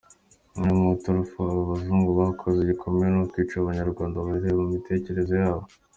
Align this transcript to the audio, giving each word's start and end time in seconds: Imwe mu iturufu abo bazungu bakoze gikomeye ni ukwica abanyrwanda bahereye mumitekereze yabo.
Imwe 0.57 0.71
mu 0.79 0.85
iturufu 0.97 1.37
abo 1.51 1.61
bazungu 1.71 2.09
bakoze 2.19 2.59
gikomeye 2.69 3.09
ni 3.11 3.19
ukwica 3.23 3.55
abanyrwanda 3.59 4.23
bahereye 4.25 4.55
mumitekereze 4.59 5.33
yabo. 5.43 5.65